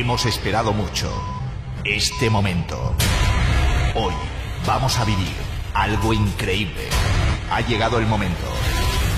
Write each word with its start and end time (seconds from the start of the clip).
Hemos 0.00 0.24
esperado 0.24 0.72
mucho 0.72 1.12
este 1.84 2.30
momento. 2.30 2.96
Hoy 3.94 4.14
vamos 4.66 4.98
a 4.98 5.04
vivir 5.04 5.36
algo 5.74 6.14
increíble. 6.14 6.88
Ha 7.50 7.60
llegado 7.60 7.98
el 7.98 8.06
momento 8.06 8.46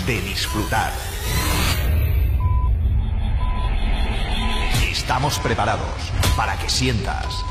de 0.08 0.20
disfrutar. 0.22 0.92
Estamos 4.90 5.38
preparados 5.38 5.86
para 6.36 6.58
que 6.58 6.68
sientas 6.68 7.44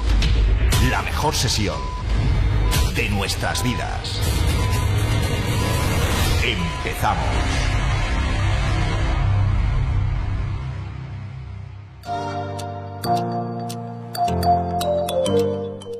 la 0.89 1.01
mejor 1.01 1.33
sesión 1.33 1.79
de 2.95 3.07
nuestras 3.07 3.63
vidas. 3.63 4.19
Empezamos. 6.43 7.70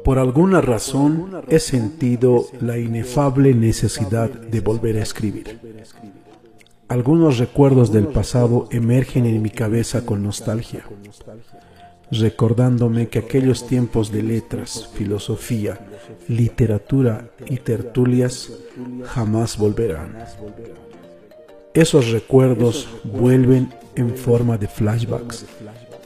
Por 0.03 0.19
alguna 0.19 0.61
razón 0.61 1.43
he 1.47 1.59
sentido 1.59 2.45
la 2.59 2.77
inefable 2.77 3.53
necesidad 3.53 4.29
de 4.29 4.59
volver 4.59 4.97
a 4.97 5.03
escribir. 5.03 5.59
Algunos 6.87 7.37
recuerdos 7.37 7.93
del 7.93 8.07
pasado 8.07 8.67
emergen 8.71 9.25
en 9.25 9.41
mi 9.41 9.49
cabeza 9.49 10.05
con 10.05 10.23
nostalgia, 10.23 10.83
recordándome 12.11 13.07
que 13.07 13.19
aquellos 13.19 13.65
tiempos 13.65 14.11
de 14.11 14.23
letras, 14.23 14.89
filosofía, 14.93 15.79
literatura 16.27 17.29
y 17.45 17.57
tertulias 17.57 18.51
jamás 19.05 19.57
volverán. 19.57 20.17
Esos 21.73 22.11
recuerdos 22.11 22.89
vuelven 23.05 23.73
en 23.95 24.17
forma 24.17 24.57
de 24.57 24.67
flashbacks 24.67 25.45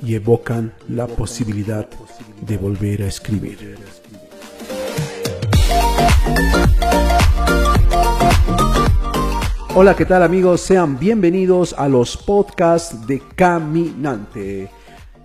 y 0.02 0.16
evocan 0.16 0.74
la 0.90 1.08
posibilidad 1.08 1.88
de 2.42 2.58
volver 2.58 3.04
a 3.04 3.08
escribir. 3.08 3.78
Hola, 9.78 9.94
¿qué 9.94 10.06
tal 10.06 10.24
amigos? 10.24 10.62
Sean 10.62 10.98
bienvenidos 10.98 11.76
a 11.78 11.90
los 11.90 12.16
podcasts 12.16 13.06
de 13.08 13.22
Caminante. 13.36 14.70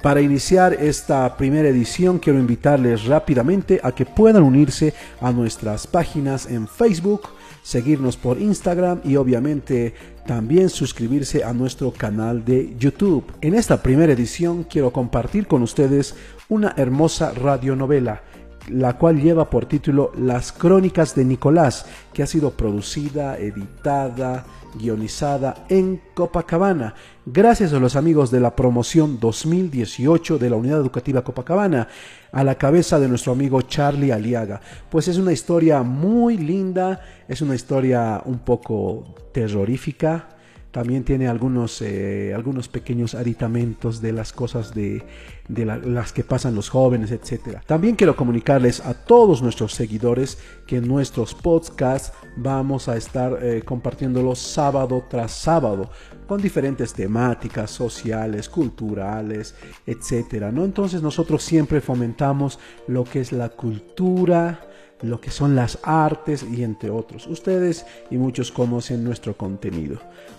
Para 0.03 0.23
iniciar 0.23 0.73
esta 0.73 1.37
primera 1.37 1.69
edición 1.69 2.19
quiero 2.19 2.39
invitarles 2.39 3.05
rápidamente 3.05 3.81
a 3.83 3.93
que 3.93 4.07
puedan 4.07 4.43
unirse 4.43 4.95
a 5.21 5.31
nuestras 5.31 5.87
páginas 5.87 6.47
en 6.47 6.67
Facebook, 6.67 7.29
seguirnos 7.63 8.17
por 8.17 8.41
Instagram 8.41 9.01
y 9.05 9.17
obviamente 9.17 9.95
también 10.27 10.69
suscribirse 10.69 11.45
a 11.45 11.53
nuestro 11.53 11.93
canal 11.93 12.45
de 12.45 12.75
YouTube. 12.79 13.25
En 13.41 13.55
esta 13.55 13.83
primera 13.83 14.13
edición 14.13 14.65
quiero 14.65 14.93
compartir 14.93 15.47
con 15.47 15.63
ustedes 15.63 16.15
una 16.49 16.75
hermosa 16.77 17.33
radionovela 17.33 18.23
la 18.71 18.97
cual 18.99 19.21
lleva 19.21 19.51
por 19.51 19.67
título 19.67 20.13
Las 20.17 20.53
Crónicas 20.53 21.15
de 21.15 21.25
Nicolás, 21.25 21.87
que 22.13 22.23
ha 22.23 22.27
sido 22.27 22.53
producida, 22.53 23.37
editada, 23.37 24.45
guionizada 24.75 25.67
en 25.69 26.01
Copacabana, 26.15 26.95
gracias 27.27 27.73
a 27.73 27.81
los 27.81 27.97
amigos 27.97 28.31
de 28.31 28.41
la 28.41 28.55
promoción 28.55 29.19
2018 29.19 30.39
de 30.39 30.51
la 30.51 30.57
Unidad 30.57 30.81
Educativa 30.81 31.23
Copacabana, 31.23 31.89
a 32.33 32.45
la 32.45 32.55
cabeza 32.57 33.01
de 33.01 33.09
nuestro 33.09 33.33
amigo 33.33 33.63
Charlie 33.63 34.13
Aliaga. 34.13 34.61
Pues 34.89 35.09
es 35.09 35.19
una 35.19 35.33
historia 35.33 35.83
muy 35.83 36.39
linda, 36.39 37.01
es 37.29 37.43
una 37.43 37.55
historia 37.55 38.23
un 38.25 38.39
poco 38.39 39.15
terrorífica, 39.33 40.29
también 40.71 41.05
tiene 41.05 41.29
algunos, 41.29 41.83
eh, 41.83 42.33
algunos 42.35 42.69
pequeños 42.69 43.15
aditamentos 43.15 44.01
de 44.01 44.13
las 44.13 44.33
cosas 44.33 44.75
de, 44.75 45.05
de 45.49 45.65
las 45.65 46.13
que 46.13 46.23
pasan 46.23 46.55
los 46.55 46.69
jóvenes, 46.69 47.11
etc. 47.11 47.59
También 47.67 47.97
quiero 47.97 48.15
comunicarles 48.15 48.81
a 48.81 48.95
todos 48.95 49.43
nuestros 49.43 49.75
seguidores 49.75 50.39
que 50.67 50.77
en 50.77 50.87
nuestros 50.87 51.35
podcasts 51.35 52.13
vamos 52.37 52.89
a 52.89 52.97
estar 52.97 53.39
eh, 53.43 53.63
compartiéndolos 53.65 54.39
sábado 54.39 55.05
tras 55.11 55.33
sábado 55.33 55.91
con 56.29 56.41
diferentes 56.41 56.93
temáticas 56.93 57.73
sociales, 57.73 58.49
culturales, 58.49 59.57
etc. 59.87 60.53
¿no? 60.53 60.65
Entonces 60.65 61.03
nosotros 61.03 61.43
siempre 61.43 61.81
fomentamos 61.81 62.61
lo 62.87 63.03
que 63.03 63.21
es 63.21 63.33
la 63.33 63.49
cultura, 63.49 64.70
lo 65.03 65.21
que 65.21 65.31
son 65.31 65.55
las 65.55 65.79
artes 65.83 66.43
y 66.43 66.63
entre 66.63 66.91
otros. 66.91 67.27
Ustedes 67.27 67.87
y 68.11 68.17
muchos 68.17 68.51
conocen 68.53 69.05
nuestro 69.05 69.37
contenido. 69.37 69.99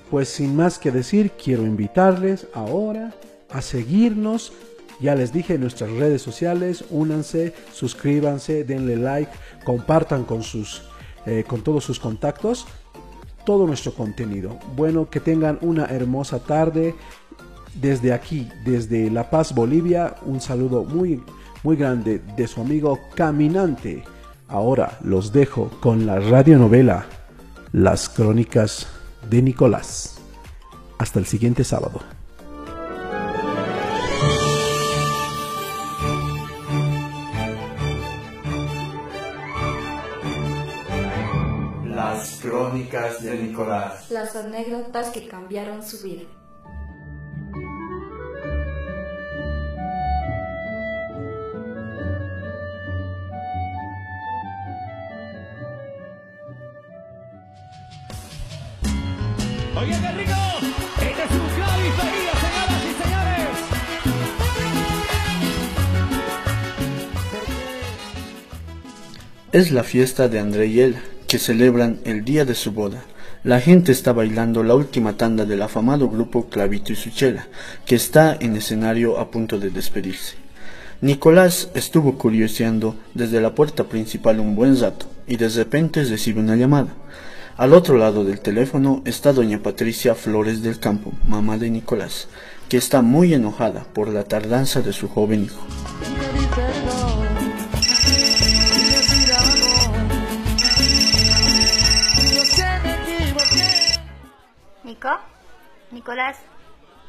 Pues 0.10 0.30
sin 0.30 0.56
más 0.56 0.80
que 0.80 0.92
decir, 0.92 1.32
quiero 1.32 1.66
invitarles 1.66 2.48
ahora 2.54 3.14
a 3.50 3.62
seguirnos. 3.62 4.54
Ya 5.00 5.16
les 5.16 5.34
dije 5.34 5.56
en 5.56 5.62
nuestras 5.62 5.92
redes 5.92 6.22
sociales, 6.22 6.86
únanse, 6.90 7.54
suscríbanse, 7.74 8.64
denle 8.64 8.98
like, 8.98 9.32
compartan 9.64 10.26
con 10.26 10.44
sus 10.44 10.84
eh, 11.26 11.44
con 11.48 11.62
todos 11.62 11.84
sus 11.84 12.00
contactos 12.00 12.66
todo 13.46 13.68
nuestro 13.68 13.94
contenido. 13.94 14.58
Bueno, 14.76 15.10
que 15.10 15.20
tengan 15.20 15.58
una 15.62 15.86
hermosa 15.86 16.40
tarde 16.40 16.96
desde 17.76 18.14
aquí, 18.14 18.48
desde 18.66 19.10
La 19.10 19.30
Paz, 19.30 19.54
Bolivia. 19.54 20.16
Un 20.26 20.42
saludo 20.42 20.84
muy 20.84 21.22
muy 21.64 21.76
grande 21.76 22.22
de 22.36 22.48
su 22.48 22.62
amigo 22.62 23.00
Caminante. 23.16 24.04
Ahora 24.52 24.98
los 25.02 25.32
dejo 25.32 25.72
con 25.80 26.06
la 26.06 26.20
radionovela 26.20 27.06
Las 27.72 28.10
Crónicas 28.10 28.86
de 29.30 29.42
Nicolás. 29.42 30.20
Hasta 30.98 31.20
el 31.20 31.26
siguiente 31.26 31.64
sábado. 31.64 32.02
Las 41.86 42.40
Crónicas 42.42 43.24
de 43.24 43.44
Nicolás. 43.44 44.12
Las 44.12 44.36
anécdotas 44.36 45.12
que 45.12 45.30
cambiaron 45.30 45.82
su 45.82 46.04
vida. 46.04 46.24
Este. 59.90 60.12
Es 69.54 69.72
la 69.72 69.84
fiesta 69.84 70.30
de 70.30 70.40
André 70.40 70.68
y 70.68 70.80
él, 70.80 70.96
que 71.28 71.38
celebran 71.38 72.00
el 72.06 72.24
día 72.24 72.46
de 72.46 72.56
su 72.56 72.72
boda. 72.72 73.04
La 73.44 73.60
gente 73.60 73.92
está 73.92 74.14
bailando 74.14 74.64
la 74.64 74.76
última 74.76 75.18
tanda 75.18 75.44
del 75.44 75.62
afamado 75.62 76.08
grupo 76.08 76.48
Clavito 76.48 76.94
y 76.94 76.96
Suchela, 76.96 77.48
que 77.86 77.96
está 77.96 78.38
en 78.40 78.56
escenario 78.56 79.20
a 79.20 79.30
punto 79.30 79.60
de 79.60 79.70
despedirse. 79.70 80.36
Nicolás 81.02 81.70
estuvo 81.74 82.18
curioseando 82.18 82.96
desde 83.14 83.42
la 83.42 83.54
puerta 83.54 83.86
principal 83.86 84.40
un 84.40 84.56
buen 84.56 84.80
rato 84.80 85.08
y 85.28 85.36
de 85.36 85.50
repente 85.50 86.06
recibe 86.06 86.40
una 86.40 86.56
llamada. 86.56 86.94
Al 87.62 87.76
otro 87.76 87.96
lado 87.96 88.24
del 88.24 88.42
teléfono 88.42 89.04
está 89.06 89.34
doña 89.34 89.60
Patricia 89.60 90.16
Flores 90.16 90.64
del 90.64 90.80
Campo, 90.80 91.12
mamá 91.28 91.60
de 91.60 91.70
Nicolás, 91.70 92.28
que 92.68 92.78
está 92.78 93.04
muy 93.04 93.36
enojada 93.36 93.84
por 93.94 94.08
la 94.08 94.24
tardanza 94.24 94.82
de 94.82 94.92
su 94.92 95.08
joven 95.08 95.44
hijo. 95.44 95.64
Nico, 104.84 105.20
Nicolás, 105.92 106.40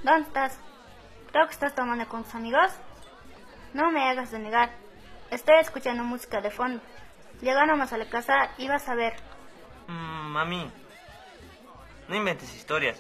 ¿dónde 0.04 0.28
estás? 0.28 0.58
Creo 1.30 1.46
que 1.46 1.52
estás 1.54 1.74
tomando 1.74 2.06
con 2.10 2.24
tus 2.24 2.34
amigos. 2.34 2.70
No 3.72 3.90
me 3.90 4.02
hagas 4.02 4.30
de 4.30 4.38
negar. 4.38 4.68
Estoy 5.30 5.60
escuchando 5.62 6.04
música 6.04 6.42
de 6.42 6.50
fondo. 6.50 6.82
Llegamos 7.40 7.90
a 7.94 7.96
la 7.96 8.04
casa 8.04 8.50
y 8.58 8.68
vas 8.68 8.86
a 8.90 8.94
ver. 8.94 9.14
Mami, 10.32 10.66
no 12.08 12.16
inventes 12.16 12.54
historias. 12.54 12.98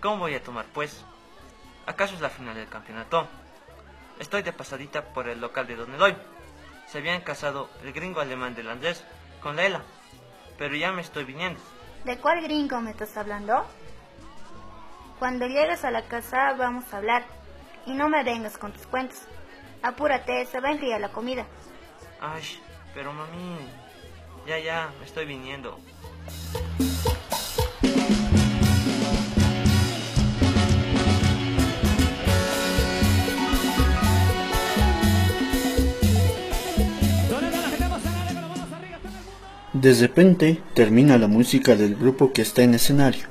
¿Cómo 0.00 0.18
voy 0.18 0.36
a 0.36 0.42
tomar, 0.42 0.64
pues? 0.66 1.04
¿Acaso 1.86 2.14
es 2.14 2.20
la 2.20 2.30
final 2.30 2.54
del 2.54 2.68
campeonato? 2.68 3.26
Estoy 4.20 4.42
de 4.42 4.52
pasadita 4.52 5.12
por 5.12 5.28
el 5.28 5.40
local 5.40 5.66
de 5.66 5.74
donde 5.74 5.98
doy. 5.98 6.16
Se 6.86 6.98
habían 6.98 7.22
casado 7.22 7.68
el 7.82 7.92
gringo 7.92 8.20
alemán 8.20 8.54
del 8.54 8.70
Andrés 8.70 9.02
con 9.42 9.56
Lela, 9.56 9.82
pero 10.56 10.76
ya 10.76 10.92
me 10.92 11.02
estoy 11.02 11.24
viniendo. 11.24 11.58
¿De 12.04 12.16
cuál 12.18 12.42
gringo 12.42 12.80
me 12.80 12.92
estás 12.92 13.16
hablando? 13.16 13.66
Cuando 15.18 15.48
llegues 15.48 15.84
a 15.84 15.90
la 15.90 16.02
casa 16.02 16.54
vamos 16.54 16.84
a 16.94 16.98
hablar. 16.98 17.24
Y 17.86 17.92
no 17.92 18.08
me 18.08 18.22
vengas 18.22 18.56
con 18.56 18.72
tus 18.72 18.86
cuentos. 18.86 19.18
Apúrate, 19.82 20.46
se 20.46 20.60
va 20.60 20.68
a 20.68 20.72
enfriar 20.72 21.00
la 21.00 21.08
comida. 21.08 21.44
Ay, 22.20 22.44
pero 22.94 23.12
mami, 23.12 23.58
ya, 24.46 24.58
ya, 24.60 24.92
me 25.00 25.06
estoy 25.06 25.24
viniendo. 25.26 25.80
De 39.88 39.94
repente 39.94 40.62
termina 40.74 41.16
la 41.16 41.28
música 41.28 41.74
del 41.74 41.96
grupo 41.96 42.30
que 42.34 42.42
está 42.42 42.60
en 42.60 42.74
escenario. 42.74 43.26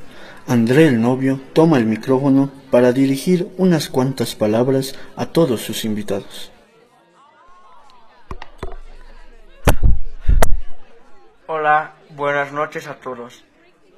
André 0.48 0.88
el 0.88 1.00
novio 1.00 1.39
toma 1.54 1.77
el 1.77 1.86
micrófono 1.86 2.50
para 2.71 2.94
dirigir 2.94 3.48
unas 3.57 3.89
cuantas 3.89 4.33
palabras 4.33 4.95
a 5.15 5.27
todos 5.27 5.62
sus 5.62 5.86
invitados. 5.86 6.51
Hola, 11.45 11.94
buenas 12.09 12.51
noches 12.51 12.88
a 12.88 12.95
todos. 12.95 13.44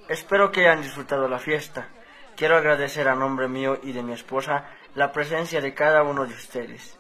Espero 0.09 0.51
que 0.51 0.67
hayan 0.67 0.81
disfrutado 0.81 1.29
la 1.29 1.39
fiesta. 1.39 1.87
Quiero 2.35 2.57
agradecer 2.57 3.07
a 3.07 3.15
nombre 3.15 3.47
mío 3.47 3.79
y 3.81 3.93
de 3.93 4.03
mi 4.03 4.11
esposa 4.11 4.65
la 4.95 5.13
presencia 5.13 5.61
de 5.61 5.73
cada 5.73 6.03
uno 6.03 6.25
de 6.25 6.33
ustedes. 6.33 6.97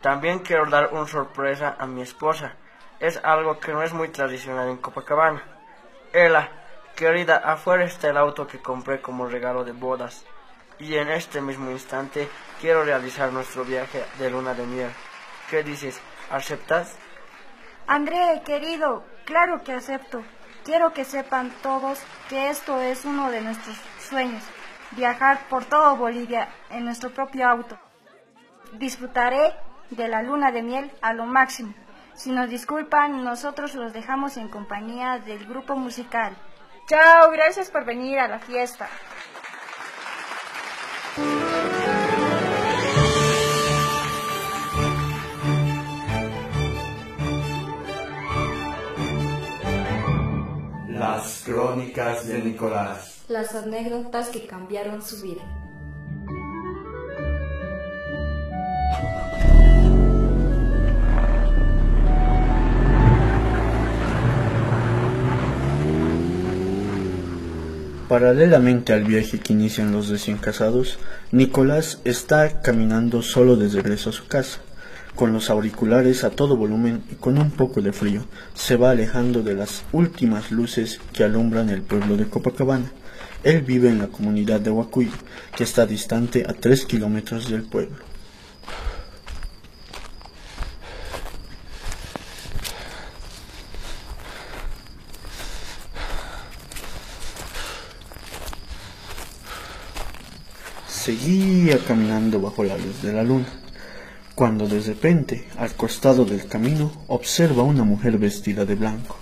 También 0.00 0.38
quiero 0.38 0.70
dar 0.70 0.90
una 0.92 1.08
sorpresa 1.08 1.74
a 1.80 1.86
mi 1.88 2.00
esposa. 2.00 2.54
Es 3.00 3.18
algo 3.24 3.58
que 3.58 3.72
no 3.72 3.82
es 3.82 3.94
muy 3.94 4.08
tradicional 4.08 4.68
en 4.68 4.76
Copacabana. 4.76 5.42
Ella, 6.12 6.50
querida, 6.94 7.36
afuera 7.36 7.84
está 7.84 8.10
el 8.10 8.18
auto 8.18 8.46
que 8.46 8.60
compré 8.60 9.00
como 9.00 9.26
regalo 9.26 9.64
de 9.64 9.72
bodas. 9.72 10.26
Y 10.78 10.96
en 10.96 11.08
este 11.08 11.40
mismo 11.40 11.70
instante 11.70 12.28
quiero 12.60 12.84
realizar 12.84 13.32
nuestro 13.32 13.64
viaje 13.64 14.04
de 14.18 14.30
luna 14.30 14.52
de 14.52 14.66
miel. 14.66 14.90
¿Qué 15.48 15.62
dices? 15.62 15.98
¿Aceptas? 16.30 16.94
André, 17.86 18.42
querido, 18.44 19.02
claro 19.24 19.62
que 19.64 19.72
acepto. 19.72 20.22
Quiero 20.64 20.92
que 20.92 21.06
sepan 21.06 21.50
todos 21.62 22.02
que 22.28 22.50
esto 22.50 22.78
es 22.80 23.06
uno 23.06 23.30
de 23.30 23.40
nuestros 23.40 23.76
sueños, 23.98 24.44
viajar 24.90 25.48
por 25.48 25.64
todo 25.64 25.96
Bolivia 25.96 26.50
en 26.70 26.84
nuestro 26.84 27.10
propio 27.10 27.48
auto. 27.48 27.78
Disfrutaré 28.74 29.54
de 29.88 30.06
la 30.06 30.22
luna 30.22 30.52
de 30.52 30.62
miel 30.62 30.92
a 31.00 31.14
lo 31.14 31.24
máximo. 31.24 31.74
Si 32.20 32.30
nos 32.30 32.50
disculpan, 32.50 33.24
nosotros 33.24 33.74
los 33.74 33.94
dejamos 33.94 34.36
en 34.36 34.50
compañía 34.50 35.18
del 35.20 35.46
grupo 35.46 35.74
musical. 35.74 36.36
Chao, 36.86 37.30
gracias 37.30 37.70
por 37.70 37.86
venir 37.86 38.18
a 38.18 38.28
la 38.28 38.38
fiesta. 38.38 38.90
Las 50.88 51.42
crónicas 51.46 52.28
de 52.28 52.42
Nicolás. 52.42 53.24
Las 53.28 53.54
anécdotas 53.54 54.28
que 54.28 54.46
cambiaron 54.46 55.00
su 55.00 55.22
vida. 55.22 55.69
Paralelamente 68.10 68.92
al 68.92 69.04
viaje 69.04 69.38
que 69.38 69.52
inician 69.52 69.92
los 69.92 70.08
recién 70.08 70.36
casados, 70.36 70.98
Nicolás 71.30 72.00
está 72.02 72.60
caminando 72.60 73.22
solo 73.22 73.54
de 73.54 73.68
regreso 73.68 74.10
a 74.10 74.12
su 74.12 74.26
casa. 74.26 74.58
Con 75.14 75.32
los 75.32 75.48
auriculares 75.48 76.24
a 76.24 76.30
todo 76.30 76.56
volumen 76.56 77.04
y 77.12 77.14
con 77.14 77.38
un 77.38 77.52
poco 77.52 77.82
de 77.82 77.92
frío, 77.92 78.24
se 78.52 78.74
va 78.74 78.90
alejando 78.90 79.44
de 79.44 79.54
las 79.54 79.84
últimas 79.92 80.50
luces 80.50 81.00
que 81.12 81.22
alumbran 81.22 81.70
el 81.70 81.82
pueblo 81.82 82.16
de 82.16 82.26
Copacabana. 82.26 82.90
Él 83.44 83.62
vive 83.62 83.88
en 83.88 84.00
la 84.00 84.08
comunidad 84.08 84.58
de 84.58 84.72
Huacuy, 84.72 85.08
que 85.56 85.62
está 85.62 85.86
distante 85.86 86.44
a 86.48 86.52
tres 86.52 86.86
kilómetros 86.86 87.48
del 87.48 87.62
pueblo. 87.62 88.09
Seguía 101.02 101.78
caminando 101.78 102.42
bajo 102.42 102.62
la 102.62 102.76
luz 102.76 103.00
de 103.00 103.14
la 103.14 103.22
luna, 103.22 103.46
cuando 104.34 104.68
de 104.68 104.80
repente, 104.80 105.46
al 105.56 105.72
costado 105.72 106.26
del 106.26 106.46
camino, 106.46 106.92
observa 107.06 107.62
una 107.62 107.84
mujer 107.84 108.18
vestida 108.18 108.66
de 108.66 108.74
blanco. 108.74 109.16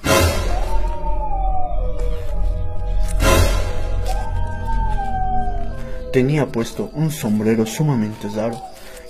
Tenía 6.12 6.48
puesto 6.48 6.90
un 6.94 7.12
sombrero 7.12 7.64
sumamente 7.64 8.28
raro 8.34 8.60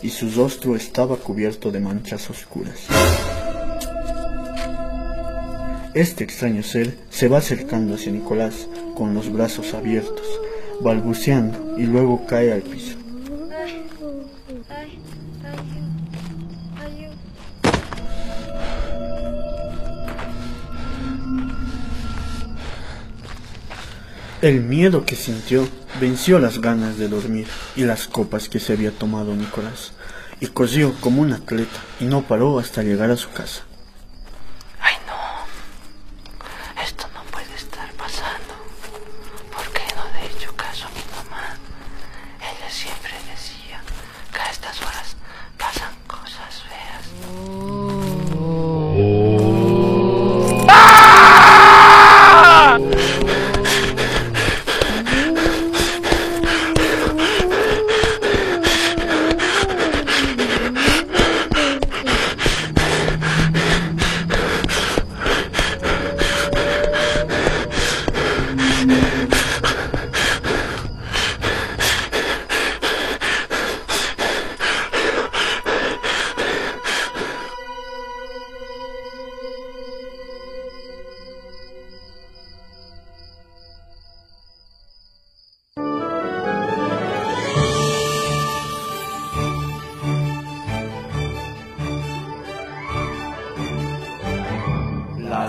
y 0.03 0.11
su 0.11 0.31
rostro 0.31 0.77
estaba 0.77 1.17
cubierto 1.17 1.71
de 1.73 1.81
manchas 1.81 2.29
oscuras. 2.29 2.81
Este 5.95 6.23
extraño 6.23 6.63
ser 6.63 6.99
se 7.09 7.29
va 7.29 7.39
acercando 7.39 7.95
hacia 7.95 8.13
Nicolás 8.13 8.69
con 8.95 9.15
los 9.15 9.33
brazos 9.33 9.73
abiertos, 9.73 10.27
balbuceando 10.81 11.79
y 11.79 11.85
luego 11.85 12.27
cae 12.27 12.53
al 12.53 12.63
piso. 12.63 12.97
El 24.41 24.63
miedo 24.63 25.05
que 25.05 25.17
sintió 25.17 25.67
venció 26.01 26.39
las 26.39 26.61
ganas 26.61 26.97
de 26.97 27.09
dormir 27.09 27.49
y 27.75 27.83
las 27.83 28.07
copas 28.07 28.49
que 28.49 28.61
se 28.61 28.73
había 28.73 28.93
tomado 28.93 29.35
Nicolás, 29.35 29.93
y 30.41 30.47
corrió 30.47 30.95
como 31.01 31.23
un 31.23 31.33
atleta 31.33 31.81
y 31.99 32.05
no 32.05 32.23
paró 32.23 32.61
hasta 32.61 32.85
llegar 32.85 33.11
a 33.11 33.17
su 33.17 33.31
casa. 33.31 33.68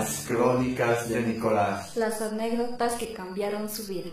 Las 0.00 0.24
crónicas 0.26 1.10
de 1.10 1.20
Nicolás. 1.20 1.94
Las 1.94 2.22
anécdotas 2.22 2.94
que 2.94 3.12
cambiaron 3.12 3.68
su 3.68 3.86
vida. 3.86 4.08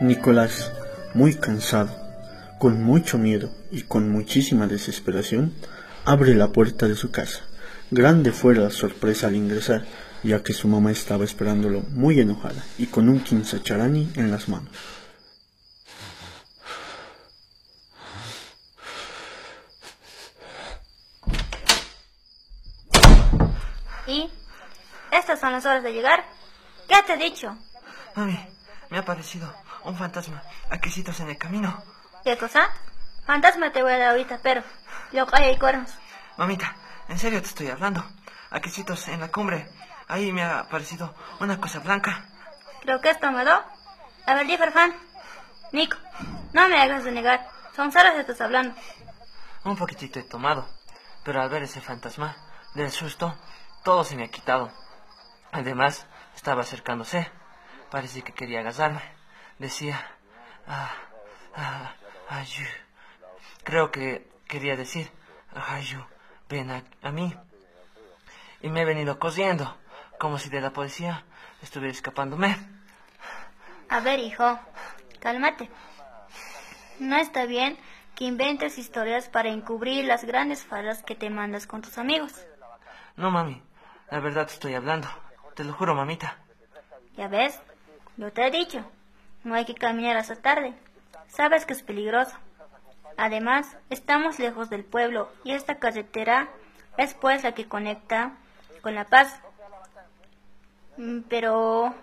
Nicolás, 0.00 0.72
muy 1.12 1.34
cansado, 1.34 1.94
con 2.58 2.82
mucho 2.82 3.18
miedo 3.18 3.50
y 3.70 3.82
con 3.82 4.08
muchísima 4.08 4.66
desesperación, 4.66 5.52
abre 6.06 6.34
la 6.34 6.48
puerta 6.48 6.88
de 6.88 6.94
su 6.94 7.10
casa. 7.10 7.40
Grande 7.90 8.32
fue 8.32 8.54
la 8.54 8.70
sorpresa 8.70 9.26
al 9.26 9.36
ingresar, 9.36 9.84
ya 10.22 10.42
que 10.42 10.54
su 10.54 10.66
mamá 10.66 10.90
estaba 10.90 11.26
esperándolo 11.26 11.82
muy 11.90 12.18
enojada 12.20 12.64
y 12.78 12.86
con 12.86 13.10
un 13.10 13.20
quinzacharani 13.20 14.12
en 14.14 14.30
las 14.30 14.48
manos. 14.48 14.70
¿Estas 25.12 25.38
son 25.40 25.52
las 25.52 25.66
horas 25.66 25.82
de 25.82 25.92
llegar? 25.92 26.24
¿Qué 26.88 27.02
te 27.02 27.12
he 27.12 27.16
dicho? 27.18 27.54
Mami, 28.16 28.38
me 28.88 28.98
ha 28.98 29.04
parecido 29.04 29.54
un 29.84 29.94
fantasma. 29.94 30.42
Aquecitos 30.70 31.20
en 31.20 31.28
el 31.28 31.36
camino. 31.36 31.84
¿Qué 32.24 32.38
cosa? 32.38 32.66
Fantasma 33.26 33.70
te 33.72 33.82
voy 33.82 33.92
a 33.92 33.98
dar 33.98 34.08
ahorita, 34.10 34.40
pero... 34.42 34.62
Lo 35.12 35.26
que 35.26 35.36
hay 35.36 35.50
ahí, 35.50 35.58
cuernos. 35.58 35.90
Mamita, 36.38 36.74
en 37.08 37.18
serio 37.18 37.42
te 37.42 37.48
estoy 37.48 37.68
hablando. 37.68 38.02
Aquecitos 38.50 39.06
en 39.08 39.20
la 39.20 39.30
cumbre. 39.30 39.68
Ahí 40.08 40.32
me 40.32 40.42
ha 40.42 40.66
parecido 40.70 41.14
una 41.40 41.60
cosa 41.60 41.80
blanca. 41.80 42.24
Creo 42.80 43.00
que 43.02 43.10
esto 43.10 43.30
me 43.30 43.44
lo... 43.44 43.52
A 43.52 44.34
ver, 44.34 44.46
di, 44.46 44.56
Farfán. 44.56 44.94
Nico, 45.72 45.98
no 46.54 46.68
me 46.68 46.80
hagas 46.80 47.04
de 47.04 47.12
negar. 47.12 47.46
Son 47.76 47.92
ceros 47.92 48.18
estás 48.18 48.40
hablando. 48.40 48.74
Un 49.64 49.76
poquitito 49.76 50.18
he 50.18 50.22
tomado, 50.22 50.66
pero 51.22 51.42
al 51.42 51.50
ver 51.50 51.64
ese 51.64 51.82
fantasma, 51.82 52.34
del 52.74 52.90
susto, 52.90 53.36
todo 53.84 54.04
se 54.04 54.16
me 54.16 54.24
ha 54.24 54.28
quitado. 54.28 54.72
Además, 55.52 56.06
estaba 56.34 56.62
acercándose. 56.62 57.30
Parece 57.90 58.22
que 58.22 58.32
quería 58.32 58.60
agasarme. 58.60 59.02
Decía, 59.58 60.04
ah, 60.66 60.90
ah, 61.54 61.92
ayu. 62.30 62.66
Creo 63.62 63.90
que 63.90 64.28
quería 64.48 64.76
decir, 64.76 65.10
ayu, 65.54 66.02
ven 66.48 66.70
a, 66.70 66.82
a 67.02 67.12
mí. 67.12 67.36
Y 68.62 68.70
me 68.70 68.80
he 68.80 68.84
venido 68.86 69.18
corriendo, 69.18 69.76
como 70.18 70.38
si 70.38 70.48
de 70.48 70.62
la 70.62 70.72
policía 70.72 71.24
estuviera 71.60 71.92
escapándome. 71.92 72.56
A 73.90 74.00
ver, 74.00 74.20
hijo, 74.20 74.58
cálmate. 75.20 75.68
No 76.98 77.16
está 77.16 77.44
bien 77.44 77.78
que 78.14 78.24
inventes 78.24 78.78
historias 78.78 79.28
para 79.28 79.50
encubrir 79.50 80.06
las 80.06 80.24
grandes 80.24 80.64
fallas 80.64 81.02
que 81.02 81.14
te 81.14 81.28
mandas 81.28 81.66
con 81.66 81.82
tus 81.82 81.98
amigos. 81.98 82.32
No, 83.16 83.30
mami, 83.30 83.62
la 84.10 84.20
verdad 84.20 84.48
estoy 84.48 84.74
hablando. 84.74 85.08
Te 85.54 85.64
lo 85.64 85.72
juro, 85.72 85.94
mamita. 85.94 86.36
Ya 87.16 87.28
ves, 87.28 87.60
yo 88.16 88.32
te 88.32 88.46
he 88.46 88.50
dicho, 88.50 88.84
no 89.44 89.54
hay 89.54 89.64
que 89.64 89.74
caminar 89.74 90.16
hasta 90.16 90.36
tarde. 90.36 90.74
Sabes 91.28 91.66
que 91.66 91.72
es 91.74 91.82
peligroso. 91.82 92.36
Además, 93.16 93.76
estamos 93.90 94.38
lejos 94.38 94.70
del 94.70 94.84
pueblo 94.84 95.30
y 95.44 95.52
esta 95.52 95.78
carretera 95.78 96.48
es 96.96 97.14
pues 97.14 97.42
la 97.42 97.52
que 97.52 97.68
conecta 97.68 98.32
con 98.80 98.94
La 98.94 99.04
Paz. 99.04 99.38
Mm, 100.96 101.20
Pero 101.28 101.94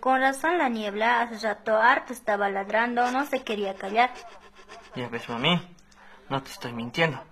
con 0.00 0.20
razón 0.20 0.56
la 0.58 0.68
niebla 0.70 1.20
hace 1.22 1.46
rato 1.46 1.76
harto 1.76 2.12
estaba 2.12 2.48
ladrando, 2.48 3.10
no 3.10 3.26
se 3.26 3.42
quería 3.42 3.74
callar. 3.74 4.10
Ya 4.96 5.08
ves, 5.08 5.28
mami, 5.28 5.60
no 6.30 6.42
te 6.42 6.50
estoy 6.50 6.72
mintiendo. 6.72 7.22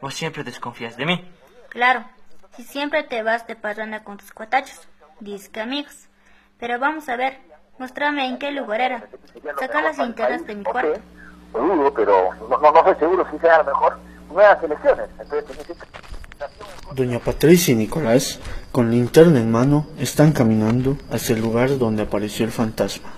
Vos 0.00 0.14
siempre 0.14 0.42
desconfías 0.42 0.96
de 0.96 1.06
mí. 1.06 1.32
Claro, 1.68 2.04
si 2.60 2.66
siempre 2.66 3.02
te 3.02 3.22
vas 3.22 3.46
de 3.46 3.56
parranda 3.56 4.04
con 4.04 4.18
tus 4.18 4.32
cuatachos, 4.32 4.78
disque 5.20 5.60
amigos. 5.60 6.08
Pero 6.58 6.78
vamos 6.78 7.08
a 7.08 7.16
ver, 7.16 7.38
muéstrame 7.78 8.26
en 8.26 8.38
qué 8.38 8.50
lugar 8.50 8.82
era. 8.82 9.08
Saca 9.58 9.80
las 9.80 9.96
linternas 9.96 10.46
de 10.46 10.54
mi 10.54 10.64
cuarto. 10.64 11.00
Te 11.52 11.58
digo, 11.58 11.94
pero 11.94 12.34
no, 12.50 12.58
no, 12.58 12.70
no 12.70 12.84
soy 12.84 12.94
seguro 12.96 13.26
si 13.30 13.38
sea 13.38 13.56
a 13.56 13.58
lo 13.62 13.64
mejor 13.64 13.98
nuevas 14.30 14.62
elecciones. 14.62 15.08
Entonces. 15.18 15.76
Doña 16.92 17.18
Patricia 17.18 17.72
y 17.72 17.76
Nicolás, 17.76 18.40
con 18.72 18.90
linterna 18.90 19.38
en 19.38 19.50
mano, 19.50 19.86
están 19.98 20.32
caminando 20.32 20.98
hacia 21.10 21.36
el 21.36 21.40
lugar 21.40 21.78
donde 21.78 22.02
apareció 22.02 22.44
el 22.44 22.52
fantasma. 22.52 23.10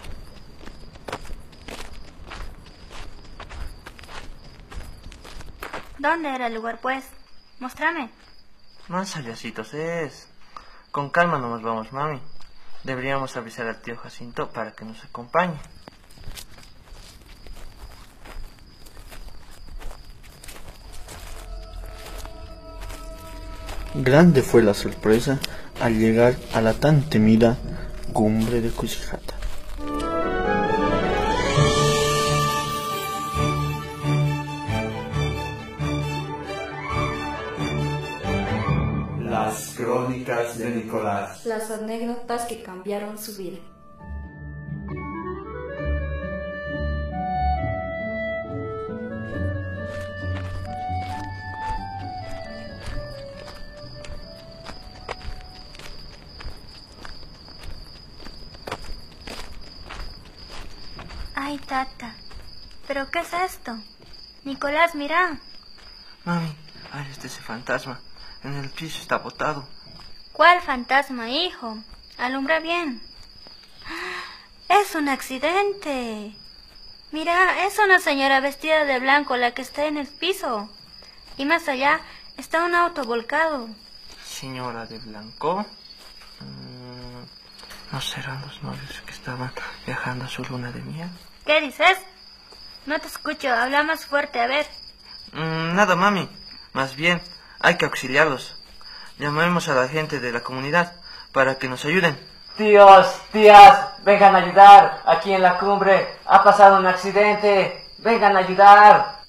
¿Dónde 5.99 6.29
era 6.33 6.47
el 6.47 6.55
lugar, 6.55 6.79
pues? 6.81 7.05
Muéstrame. 7.59 8.09
Más 8.89 9.17
allasitos 9.17 9.73
es. 9.75 10.29
Con 10.91 11.11
calma 11.11 11.39
nomás 11.39 11.63
vamos, 11.63 11.93
mami. 11.93 12.21
Deberíamos 12.85 13.37
avisar 13.37 13.67
al 13.67 13.81
tío 13.81 13.97
Jacinto 13.97 14.51
para 14.51 14.73
que 14.73 14.85
nos 14.85 15.03
acompañe. 15.05 15.59
Grande 23.95 24.43
fue 24.43 24.63
la 24.63 24.75
sorpresa 24.75 25.39
al 25.81 25.99
llegar 25.99 26.37
a 26.55 26.61
la 26.61 26.75
tan 26.75 27.09
temida 27.09 27.59
cumbre 28.13 28.61
de 28.61 28.71
Cusijata. 28.71 29.32
Crónicas 40.25 40.59
de 40.59 40.71
Nicolás. 40.71 41.45
Las 41.47 41.71
anécdotas 41.71 42.45
que 42.47 42.63
cambiaron 42.63 43.19
su 43.19 43.37
vida. 43.37 43.59
Ay, 61.35 61.59
tata. 61.59 62.15
¿Pero 62.87 63.11
qué 63.11 63.21
es 63.21 63.33
esto? 63.33 63.77
Nicolás, 64.45 64.95
mira. 64.95 65.39
Mami, 66.25 66.55
ahí 66.93 67.11
está 67.11 67.27
ese 67.27 67.41
fantasma. 67.41 68.01
En 68.45 68.55
el 68.55 68.71
piso 68.71 69.01
está 69.01 69.19
botado. 69.19 69.67
¿Cuál 70.33 70.61
fantasma, 70.63 71.29
hijo? 71.29 71.77
Alumbra 72.19 72.61
bien. 72.61 73.03
Es 74.69 74.95
un 74.95 75.09
accidente. 75.09 76.35
Mira, 77.11 77.67
es 77.67 77.79
una 77.79 78.01
señora 78.01 78.41
vestida 78.41 78.85
de 78.85 78.99
blanco 78.99 79.37
la 79.37 79.53
que 79.53 79.63
está 79.63 79.85
en 79.85 79.99
el 79.99 80.09
piso. 80.09 80.71
Y 81.37 81.45
más 81.45 81.69
allá 81.69 82.01
está 82.39 82.65
un 82.65 82.75
auto 82.75 83.05
volcado. 83.05 83.69
Señora 84.25 84.87
de 84.87 84.99
Blanco. 84.99 85.67
Mm, 86.41 87.93
¿No 87.93 88.01
serán 88.01 88.41
los 88.41 88.63
novios 88.63 89.03
que 89.05 89.13
estaban 89.13 89.53
viajando 89.87 90.25
a 90.25 90.29
su 90.29 90.43
luna 90.45 90.73
de 90.73 90.81
miel? 90.81 91.09
¿Qué 91.45 91.61
dices? 91.61 91.99
No 92.87 92.99
te 92.99 93.09
escucho, 93.09 93.49
habla 93.53 93.83
más 93.83 94.07
fuerte, 94.07 94.41
a 94.41 94.47
ver. 94.47 94.67
Mm, 95.33 95.75
nada, 95.75 95.95
mami. 95.95 96.29
Más 96.73 96.97
bien, 96.97 97.21
hay 97.61 97.77
que 97.77 97.85
auxiliarlos. 97.85 98.57
Llamemos 99.19 99.69
a 99.69 99.75
la 99.75 99.89
gente 99.89 100.21
de 100.21 100.33
la 100.33 100.41
comunidad 100.41 100.95
para 101.33 101.57
que 101.59 101.69
nos 101.69 101.85
ayuden. 101.85 102.19
Tíos, 102.57 103.07
tías, 103.33 104.03
vengan 104.05 104.35
a 104.35 104.39
ayudar. 104.39 105.03
Aquí 105.07 105.33
en 105.33 105.43
la 105.43 105.59
cumbre 105.59 106.19
ha 106.27 106.45
pasado 106.45 106.79
un 106.79 106.87
accidente. 106.87 107.87
Vengan 107.99 108.37
a 108.37 108.41
ayudar. 108.41 109.23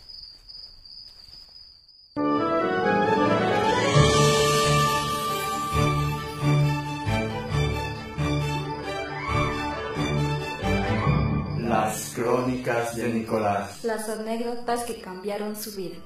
Las 11.60 12.14
crónicas 12.16 12.96
de 12.96 13.10
Nicolás. 13.10 13.84
Las 13.84 14.10
anécdotas 14.10 14.84
que 14.84 15.02
cambiaron 15.02 15.56
su 15.56 15.72
vida. 15.76 15.98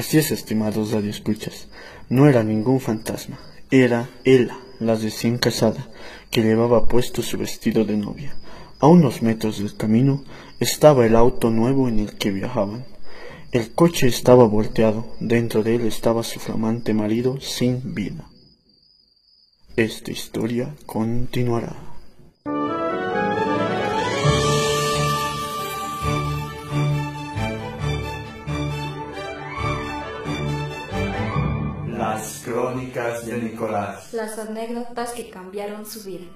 Así 0.00 0.16
es, 0.16 0.30
estimados 0.30 0.92
radioescuchas. 0.92 1.68
No 2.08 2.26
era 2.26 2.42
ningún 2.42 2.80
fantasma, 2.80 3.38
era 3.70 4.08
ella, 4.24 4.56
la 4.78 4.94
recién 4.94 5.36
casada, 5.36 5.90
que 6.30 6.40
llevaba 6.42 6.88
puesto 6.88 7.20
su 7.20 7.36
vestido 7.36 7.84
de 7.84 7.98
novia. 7.98 8.34
A 8.78 8.86
unos 8.86 9.20
metros 9.20 9.58
del 9.58 9.76
camino 9.76 10.24
estaba 10.58 11.04
el 11.04 11.16
auto 11.16 11.50
nuevo 11.50 11.86
en 11.86 11.98
el 11.98 12.16
que 12.16 12.30
viajaban. 12.30 12.86
El 13.52 13.74
coche 13.74 14.06
estaba 14.06 14.44
volteado, 14.46 15.06
dentro 15.20 15.62
de 15.62 15.74
él 15.74 15.86
estaba 15.86 16.22
su 16.22 16.40
flamante 16.40 16.94
marido 16.94 17.38
sin 17.38 17.92
vida. 17.92 18.24
Esta 19.76 20.12
historia 20.12 20.74
continuará. 20.86 21.89
Las 32.20 32.42
crónicas 32.44 33.24
de 33.24 33.38
Nicolás. 33.38 34.12
Las 34.12 34.38
anécdotas 34.38 35.12
que 35.12 35.30
cambiaron 35.30 35.86
su 35.86 36.02
vida. 36.02 36.26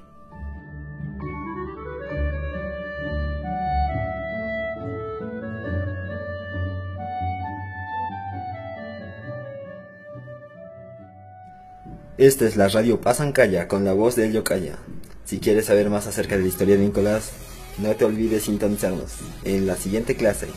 Esta 12.17 12.47
es 12.47 12.57
la 12.57 12.69
radio 12.69 13.03
Pasancaya 13.03 13.69
con 13.69 13.85
la 13.85 13.93
voz 13.93 14.17
de 14.17 14.25
El 14.25 14.33
Yocaya. 14.33 14.79
Si 15.27 15.39
quieres 15.39 15.67
saber 15.67 15.91
más 15.91 16.07
acerca 16.07 16.37
de 16.37 16.45
la 16.45 16.49
historia 16.49 16.79
de 16.79 16.85
Nicolás, 16.87 17.33
no 17.77 17.95
te 17.95 18.07
olvides 18.07 18.45
sintonizarnos 18.45 19.17
en 19.45 19.67
la 19.67 19.77
siguiente 19.77 20.17
clase, 20.17 20.49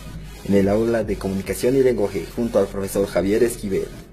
en 0.45 0.53
el 0.53 0.69
aula 0.69 1.03
de 1.03 1.17
comunicación 1.17 1.75
y 1.75 1.83
lenguaje, 1.83 2.25
junto 2.33 2.59
al 2.59 2.67
profesor 2.67 3.05
Javier 3.07 3.43
Esquivel. 3.43 4.06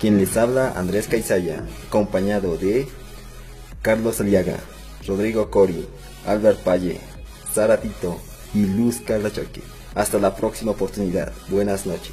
Quien 0.00 0.18
les 0.18 0.36
habla, 0.36 0.72
Andrés 0.76 1.08
Caizaya, 1.08 1.62
acompañado 1.88 2.56
de 2.56 2.86
Carlos 3.82 4.20
Aliaga, 4.20 4.58
Rodrigo 5.06 5.50
Cori, 5.50 5.86
Albert 6.26 6.60
Palle, 6.60 7.00
Sara 7.52 7.80
Tito 7.80 8.18
y 8.54 8.66
Luz 8.66 9.00
Carla 9.06 9.32
Choque. 9.32 9.62
Hasta 9.94 10.18
la 10.18 10.36
próxima 10.36 10.72
oportunidad. 10.72 11.32
Buenas 11.48 11.86
noches. 11.86 12.12